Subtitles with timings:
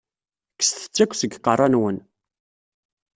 [0.53, 1.97] Kkset-tt akk seg iqeṛṛa-nwen!